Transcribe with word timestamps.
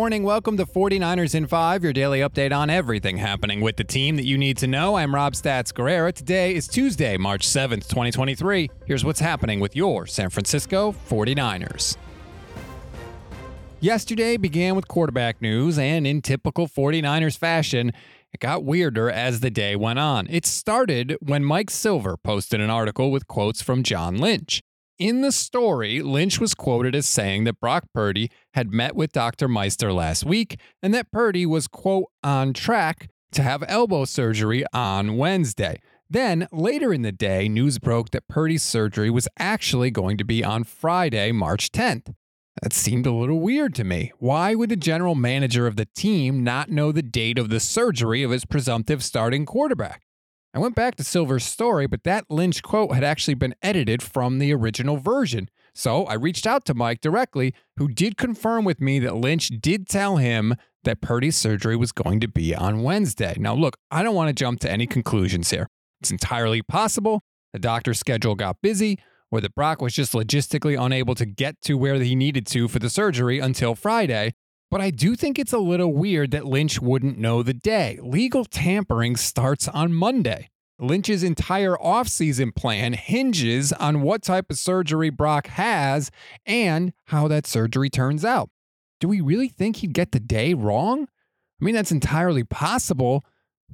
morning. 0.00 0.22
Welcome 0.22 0.56
to 0.56 0.64
49ers 0.64 1.34
in 1.34 1.46
5, 1.46 1.84
your 1.84 1.92
daily 1.92 2.20
update 2.20 2.56
on 2.56 2.70
everything 2.70 3.18
happening 3.18 3.60
with 3.60 3.76
the 3.76 3.84
team 3.84 4.16
that 4.16 4.24
you 4.24 4.38
need 4.38 4.56
to 4.56 4.66
know. 4.66 4.94
I'm 4.96 5.14
Rob 5.14 5.34
Stats 5.34 5.74
Guerrera. 5.74 6.10
Today 6.10 6.54
is 6.54 6.66
Tuesday, 6.66 7.18
March 7.18 7.46
7th, 7.46 7.86
2023. 7.86 8.70
Here's 8.86 9.04
what's 9.04 9.20
happening 9.20 9.60
with 9.60 9.76
your 9.76 10.06
San 10.06 10.30
Francisco 10.30 10.94
49ers. 11.10 11.98
Yesterday 13.80 14.38
began 14.38 14.74
with 14.74 14.88
quarterback 14.88 15.42
news, 15.42 15.78
and 15.78 16.06
in 16.06 16.22
typical 16.22 16.66
49ers 16.66 17.36
fashion, 17.36 17.92
it 18.32 18.40
got 18.40 18.64
weirder 18.64 19.10
as 19.10 19.40
the 19.40 19.50
day 19.50 19.76
went 19.76 19.98
on. 19.98 20.26
It 20.30 20.46
started 20.46 21.18
when 21.20 21.44
Mike 21.44 21.68
Silver 21.68 22.16
posted 22.16 22.62
an 22.62 22.70
article 22.70 23.10
with 23.10 23.28
quotes 23.28 23.60
from 23.60 23.82
John 23.82 24.16
Lynch. 24.16 24.62
In 25.00 25.22
the 25.22 25.32
story, 25.32 26.02
Lynch 26.02 26.38
was 26.38 26.52
quoted 26.52 26.94
as 26.94 27.08
saying 27.08 27.44
that 27.44 27.58
Brock 27.58 27.84
Purdy 27.94 28.30
had 28.52 28.70
met 28.70 28.94
with 28.94 29.12
Dr. 29.12 29.48
Meister 29.48 29.94
last 29.94 30.26
week 30.26 30.60
and 30.82 30.92
that 30.92 31.10
Purdy 31.10 31.46
was, 31.46 31.66
quote, 31.66 32.10
on 32.22 32.52
track 32.52 33.08
to 33.32 33.42
have 33.42 33.64
elbow 33.66 34.04
surgery 34.04 34.62
on 34.74 35.16
Wednesday. 35.16 35.80
Then, 36.10 36.48
later 36.52 36.92
in 36.92 37.00
the 37.00 37.12
day, 37.12 37.48
news 37.48 37.78
broke 37.78 38.10
that 38.10 38.28
Purdy's 38.28 38.62
surgery 38.62 39.08
was 39.08 39.26
actually 39.38 39.90
going 39.90 40.18
to 40.18 40.24
be 40.24 40.44
on 40.44 40.64
Friday, 40.64 41.32
March 41.32 41.72
10th. 41.72 42.12
That 42.60 42.74
seemed 42.74 43.06
a 43.06 43.12
little 43.14 43.40
weird 43.40 43.74
to 43.76 43.84
me. 43.84 44.12
Why 44.18 44.54
would 44.54 44.68
the 44.68 44.76
general 44.76 45.14
manager 45.14 45.66
of 45.66 45.76
the 45.76 45.88
team 45.96 46.44
not 46.44 46.68
know 46.68 46.92
the 46.92 47.00
date 47.00 47.38
of 47.38 47.48
the 47.48 47.60
surgery 47.60 48.22
of 48.22 48.32
his 48.32 48.44
presumptive 48.44 49.02
starting 49.02 49.46
quarterback? 49.46 50.02
I 50.52 50.58
went 50.58 50.74
back 50.74 50.96
to 50.96 51.04
Silver's 51.04 51.44
story, 51.44 51.86
but 51.86 52.02
that 52.04 52.24
Lynch 52.28 52.62
quote 52.62 52.92
had 52.92 53.04
actually 53.04 53.34
been 53.34 53.54
edited 53.62 54.02
from 54.02 54.38
the 54.38 54.52
original 54.52 54.96
version. 54.96 55.48
So 55.74 56.04
I 56.06 56.14
reached 56.14 56.46
out 56.46 56.64
to 56.64 56.74
Mike 56.74 57.00
directly, 57.00 57.54
who 57.76 57.86
did 57.88 58.16
confirm 58.16 58.64
with 58.64 58.80
me 58.80 58.98
that 58.98 59.16
Lynch 59.16 59.48
did 59.60 59.88
tell 59.88 60.16
him 60.16 60.56
that 60.82 61.00
Purdy's 61.00 61.36
surgery 61.36 61.76
was 61.76 61.92
going 61.92 62.18
to 62.20 62.28
be 62.28 62.54
on 62.54 62.82
Wednesday. 62.82 63.36
Now, 63.38 63.54
look, 63.54 63.76
I 63.90 64.02
don't 64.02 64.14
want 64.14 64.28
to 64.28 64.32
jump 64.32 64.60
to 64.60 64.70
any 64.70 64.86
conclusions 64.86 65.50
here. 65.50 65.68
It's 66.00 66.10
entirely 66.10 66.62
possible 66.62 67.22
the 67.52 67.58
doctor's 67.58 67.98
schedule 67.98 68.34
got 68.34 68.62
busy, 68.62 68.98
or 69.30 69.40
that 69.40 69.54
Brock 69.54 69.80
was 69.80 69.94
just 69.94 70.12
logistically 70.12 70.80
unable 70.80 71.14
to 71.14 71.26
get 71.26 71.60
to 71.62 71.74
where 71.74 71.94
he 71.96 72.14
needed 72.14 72.46
to 72.48 72.68
for 72.68 72.78
the 72.78 72.90
surgery 72.90 73.38
until 73.38 73.74
Friday. 73.74 74.34
But 74.70 74.80
I 74.80 74.90
do 74.90 75.16
think 75.16 75.38
it's 75.38 75.52
a 75.52 75.58
little 75.58 75.92
weird 75.92 76.30
that 76.30 76.46
Lynch 76.46 76.80
wouldn't 76.80 77.18
know 77.18 77.42
the 77.42 77.54
day. 77.54 77.98
Legal 78.00 78.44
tampering 78.44 79.16
starts 79.16 79.66
on 79.66 79.92
Monday. 79.92 80.48
Lynch's 80.78 81.22
entire 81.22 81.76
offseason 81.76 82.54
plan 82.54 82.94
hinges 82.94 83.72
on 83.72 84.00
what 84.00 84.22
type 84.22 84.50
of 84.50 84.58
surgery 84.58 85.10
Brock 85.10 85.48
has 85.48 86.10
and 86.46 86.92
how 87.06 87.28
that 87.28 87.46
surgery 87.46 87.90
turns 87.90 88.24
out. 88.24 88.48
Do 89.00 89.08
we 89.08 89.20
really 89.20 89.48
think 89.48 89.76
he'd 89.76 89.92
get 89.92 90.12
the 90.12 90.20
day 90.20 90.54
wrong? 90.54 91.08
I 91.60 91.64
mean, 91.64 91.74
that's 91.74 91.92
entirely 91.92 92.44
possible, 92.44 93.24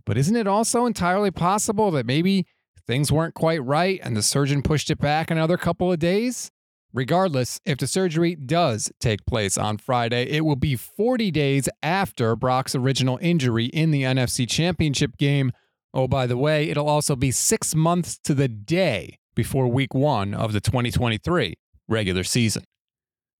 but 0.04 0.16
isn't 0.16 0.34
it 0.34 0.48
also 0.48 0.86
entirely 0.86 1.30
possible 1.30 1.90
that 1.92 2.06
maybe 2.06 2.46
things 2.86 3.12
weren't 3.12 3.34
quite 3.34 3.62
right 3.62 4.00
and 4.02 4.16
the 4.16 4.22
surgeon 4.22 4.62
pushed 4.62 4.90
it 4.90 4.98
back 4.98 5.30
another 5.30 5.56
couple 5.56 5.92
of 5.92 5.98
days? 5.98 6.50
Regardless, 6.96 7.60
if 7.66 7.76
the 7.76 7.86
surgery 7.86 8.34
does 8.34 8.90
take 9.00 9.26
place 9.26 9.58
on 9.58 9.76
Friday, 9.76 10.30
it 10.30 10.46
will 10.46 10.56
be 10.56 10.76
40 10.76 11.30
days 11.30 11.68
after 11.82 12.34
Brock's 12.34 12.74
original 12.74 13.18
injury 13.20 13.66
in 13.66 13.90
the 13.90 14.02
NFC 14.02 14.48
Championship 14.48 15.18
game. 15.18 15.52
Oh, 15.92 16.08
by 16.08 16.26
the 16.26 16.38
way, 16.38 16.70
it'll 16.70 16.88
also 16.88 17.14
be 17.14 17.30
six 17.30 17.74
months 17.74 18.16
to 18.24 18.32
the 18.32 18.48
day 18.48 19.18
before 19.34 19.68
week 19.68 19.92
one 19.92 20.32
of 20.32 20.54
the 20.54 20.60
2023 20.62 21.58
regular 21.86 22.24
season. 22.24 22.64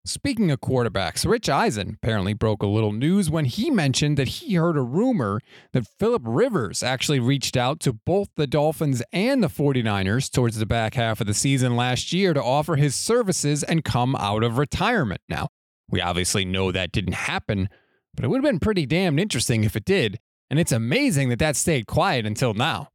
Speaking 0.09 0.53
of 0.53 0.61
quarterbacks, 0.61 1.29
Rich 1.29 1.49
Eisen 1.49 1.99
apparently 2.01 2.33
broke 2.33 2.63
a 2.63 2.69
little 2.69 2.93
news 2.93 3.29
when 3.29 3.45
he 3.45 3.73
mentioned 3.73 4.17
that 4.17 4.29
he 4.29 4.55
heard 4.55 4.77
a 4.77 4.81
rumor 4.81 5.41
that 5.73 5.89
Philip 5.99 6.23
Rivers 6.25 6.81
actually 6.81 7.19
reached 7.19 7.57
out 7.57 7.81
to 7.81 7.93
both 7.93 8.29
the 8.37 8.47
Dolphins 8.47 9.03
and 9.13 9.43
the 9.43 9.49
49ers 9.49 10.31
towards 10.31 10.59
the 10.59 10.65
back 10.65 10.95
half 10.95 11.21
of 11.21 11.27
the 11.27 11.35
season 11.35 11.75
last 11.75 12.13
year 12.13 12.33
to 12.35 12.43
offer 12.43 12.77
his 12.77 12.95
services 12.95 13.65
and 13.65 13.83
come 13.83 14.15
out 14.15 14.45
of 14.45 14.59
retirement. 14.59 15.23
Now, 15.29 15.49
we 15.91 16.01
obviously 16.01 16.45
know 16.45 16.71
that 16.71 16.93
didn't 16.93 17.15
happen, 17.15 17.69
but 18.15 18.25
it 18.25 18.29
would 18.29 18.45
have 18.45 18.49
been 18.49 18.61
pretty 18.61 18.87
damned 18.87 19.19
interesting 19.19 19.65
if 19.65 19.75
it 19.75 19.85
did, 19.85 20.21
and 20.49 20.61
it's 20.61 20.71
amazing 20.71 21.31
that 21.31 21.41
that 21.41 21.57
stayed 21.57 21.89
quiet 21.89 22.27
until 22.27 22.55
now. 22.55 22.91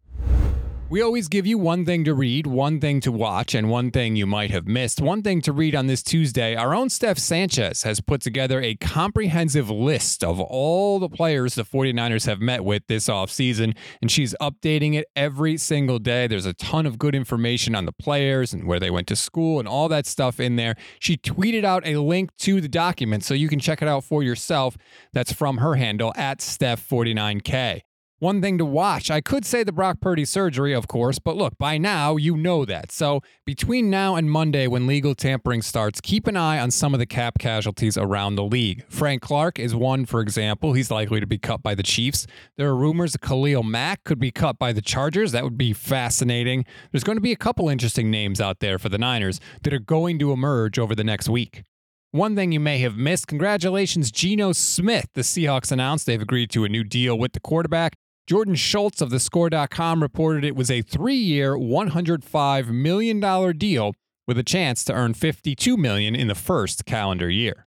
We 0.91 1.01
always 1.01 1.29
give 1.29 1.47
you 1.47 1.57
one 1.57 1.85
thing 1.85 2.03
to 2.03 2.13
read, 2.13 2.45
one 2.45 2.81
thing 2.81 2.99
to 2.99 3.13
watch, 3.13 3.55
and 3.55 3.69
one 3.69 3.91
thing 3.91 4.17
you 4.17 4.27
might 4.27 4.51
have 4.51 4.67
missed. 4.67 4.99
One 4.99 5.23
thing 5.23 5.39
to 5.43 5.53
read 5.53 5.73
on 5.73 5.87
this 5.87 6.03
Tuesday 6.03 6.53
our 6.53 6.75
own 6.75 6.89
Steph 6.89 7.17
Sanchez 7.17 7.83
has 7.83 8.01
put 8.01 8.19
together 8.19 8.59
a 8.61 8.75
comprehensive 8.75 9.69
list 9.69 10.21
of 10.21 10.37
all 10.41 10.99
the 10.99 11.07
players 11.07 11.55
the 11.55 11.63
49ers 11.63 12.25
have 12.25 12.41
met 12.41 12.65
with 12.65 12.87
this 12.87 13.07
offseason, 13.07 13.73
and 14.01 14.11
she's 14.11 14.35
updating 14.41 14.93
it 14.95 15.07
every 15.15 15.55
single 15.55 15.97
day. 15.97 16.27
There's 16.27 16.45
a 16.45 16.53
ton 16.55 16.85
of 16.85 16.99
good 16.99 17.15
information 17.15 17.73
on 17.73 17.85
the 17.85 17.93
players 17.93 18.51
and 18.51 18.67
where 18.67 18.81
they 18.81 18.91
went 18.91 19.07
to 19.07 19.15
school 19.15 19.59
and 19.59 19.69
all 19.69 19.87
that 19.87 20.05
stuff 20.05 20.41
in 20.41 20.57
there. 20.57 20.75
She 20.99 21.15
tweeted 21.15 21.63
out 21.63 21.87
a 21.87 22.01
link 22.01 22.35
to 22.39 22.59
the 22.59 22.67
document 22.67 23.23
so 23.23 23.33
you 23.33 23.47
can 23.47 23.61
check 23.61 23.81
it 23.81 23.87
out 23.87 24.03
for 24.03 24.23
yourself. 24.23 24.75
That's 25.13 25.31
from 25.31 25.59
her 25.59 25.75
handle 25.75 26.11
at 26.17 26.39
Steph49K. 26.39 27.83
One 28.21 28.39
thing 28.39 28.59
to 28.59 28.65
watch. 28.65 29.09
I 29.09 29.19
could 29.19 29.47
say 29.47 29.63
the 29.63 29.71
Brock 29.71 29.99
Purdy 29.99 30.25
surgery, 30.25 30.73
of 30.73 30.87
course, 30.87 31.17
but 31.17 31.35
look, 31.35 31.57
by 31.57 31.79
now 31.79 32.17
you 32.17 32.37
know 32.37 32.65
that. 32.65 32.91
So 32.91 33.21
between 33.47 33.89
now 33.89 34.15
and 34.15 34.29
Monday, 34.29 34.67
when 34.67 34.85
legal 34.85 35.15
tampering 35.15 35.63
starts, 35.63 35.99
keep 35.99 36.27
an 36.27 36.37
eye 36.37 36.59
on 36.59 36.69
some 36.69 36.93
of 36.93 36.99
the 36.99 37.07
cap 37.07 37.39
casualties 37.39 37.97
around 37.97 38.35
the 38.35 38.43
league. 38.43 38.85
Frank 38.87 39.23
Clark 39.23 39.57
is 39.57 39.73
one, 39.73 40.05
for 40.05 40.21
example. 40.21 40.73
He's 40.73 40.91
likely 40.91 41.19
to 41.19 41.25
be 41.25 41.39
cut 41.39 41.63
by 41.63 41.73
the 41.73 41.81
Chiefs. 41.81 42.27
There 42.57 42.69
are 42.69 42.75
rumors 42.75 43.13
that 43.13 43.21
Khalil 43.21 43.63
Mack 43.63 44.03
could 44.03 44.19
be 44.19 44.29
cut 44.29 44.59
by 44.59 44.71
the 44.71 44.83
Chargers. 44.83 45.31
That 45.31 45.43
would 45.43 45.57
be 45.57 45.73
fascinating. 45.73 46.63
There's 46.91 47.03
going 47.03 47.17
to 47.17 47.21
be 47.21 47.31
a 47.31 47.35
couple 47.35 47.69
interesting 47.69 48.11
names 48.11 48.39
out 48.39 48.59
there 48.59 48.77
for 48.77 48.89
the 48.89 48.99
Niners 48.99 49.39
that 49.63 49.73
are 49.73 49.79
going 49.79 50.19
to 50.19 50.31
emerge 50.31 50.77
over 50.77 50.93
the 50.93 51.03
next 51.03 51.27
week. 51.27 51.63
One 52.11 52.35
thing 52.35 52.51
you 52.51 52.59
may 52.59 52.77
have 52.79 52.97
missed 52.97 53.25
congratulations, 53.25 54.11
Geno 54.11 54.51
Smith. 54.51 55.07
The 55.15 55.21
Seahawks 55.21 55.71
announced 55.71 56.05
they've 56.05 56.21
agreed 56.21 56.51
to 56.51 56.65
a 56.65 56.69
new 56.69 56.83
deal 56.83 57.17
with 57.17 57.31
the 57.31 57.39
quarterback. 57.39 57.95
Jordan 58.27 58.55
Schultz 58.55 59.01
of 59.01 59.09
thescore.com 59.09 60.01
reported 60.01 60.45
it 60.45 60.55
was 60.55 60.71
a 60.71 60.81
three 60.81 61.15
year, 61.15 61.55
$105 61.55 62.67
million 62.67 63.57
deal 63.57 63.93
with 64.27 64.37
a 64.37 64.43
chance 64.43 64.83
to 64.85 64.93
earn 64.93 65.13
52 65.13 65.75
million 65.75 66.15
in 66.15 66.27
the 66.27 66.35
first 66.35 66.85
calendar 66.85 67.29
year. 67.29 67.67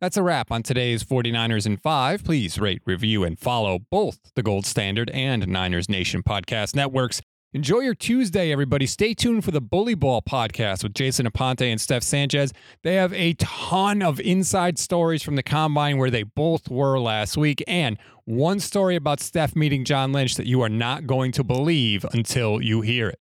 That's 0.00 0.18
a 0.18 0.22
wrap 0.22 0.50
on 0.50 0.62
today's 0.62 1.02
49ers 1.02 1.66
in 1.66 1.78
5. 1.78 2.24
Please 2.24 2.58
rate, 2.58 2.82
review, 2.84 3.24
and 3.24 3.38
follow 3.38 3.78
both 3.90 4.18
the 4.34 4.42
Gold 4.42 4.66
Standard 4.66 5.08
and 5.10 5.46
Niners 5.48 5.88
Nation 5.88 6.22
podcast 6.22 6.74
networks. 6.76 7.22
Enjoy 7.56 7.78
your 7.78 7.94
Tuesday, 7.94 8.52
everybody. 8.52 8.84
Stay 8.84 9.14
tuned 9.14 9.42
for 9.42 9.50
the 9.50 9.62
Bully 9.62 9.94
Ball 9.94 10.20
podcast 10.20 10.82
with 10.82 10.92
Jason 10.92 11.24
Aponte 11.26 11.62
and 11.62 11.80
Steph 11.80 12.02
Sanchez. 12.02 12.52
They 12.82 12.96
have 12.96 13.14
a 13.14 13.32
ton 13.38 14.02
of 14.02 14.20
inside 14.20 14.78
stories 14.78 15.22
from 15.22 15.36
the 15.36 15.42
combine 15.42 15.96
where 15.96 16.10
they 16.10 16.22
both 16.22 16.68
were 16.68 17.00
last 17.00 17.38
week, 17.38 17.64
and 17.66 17.96
one 18.26 18.60
story 18.60 18.94
about 18.94 19.20
Steph 19.20 19.56
meeting 19.56 19.86
John 19.86 20.12
Lynch 20.12 20.34
that 20.34 20.44
you 20.44 20.60
are 20.60 20.68
not 20.68 21.06
going 21.06 21.32
to 21.32 21.42
believe 21.42 22.04
until 22.12 22.60
you 22.60 22.82
hear 22.82 23.08
it. 23.08 23.20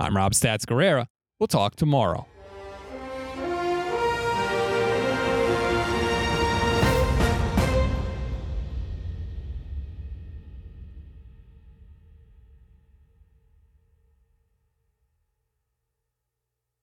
I'm 0.00 0.16
Rob 0.16 0.32
Stats 0.32 0.66
Guerrera. 0.66 1.06
We'll 1.38 1.46
talk 1.46 1.76
tomorrow. 1.76 2.26